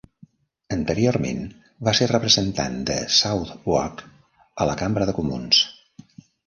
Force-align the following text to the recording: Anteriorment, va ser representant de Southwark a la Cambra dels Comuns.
Anteriorment, 0.75 1.43
va 1.89 1.93
ser 1.99 2.09
representant 2.13 2.81
de 2.91 2.99
Southwark 3.19 4.05
a 4.65 4.71
la 4.73 4.81
Cambra 4.85 5.11
dels 5.11 5.21
Comuns. 5.25 5.67